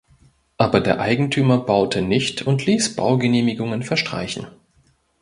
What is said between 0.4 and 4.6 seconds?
Aber der Eigentümer baute nicht und ließ Baugenehmigungen verstreichen.